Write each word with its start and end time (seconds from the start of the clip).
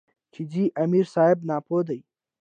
چې 0.33 0.41
ځه 0.51 0.63
امیر 0.83 1.05
صېب 1.13 1.37
ناپوهَ 1.49 1.79
دے 1.87 1.97
ـ 2.01 2.03